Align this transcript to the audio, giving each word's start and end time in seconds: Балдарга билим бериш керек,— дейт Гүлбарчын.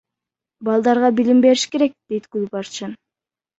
Балдарга 0.69 1.11
билим 1.19 1.45
бериш 1.45 1.67
керек,— 1.77 1.95
дейт 2.15 2.29
Гүлбарчын. 2.39 2.99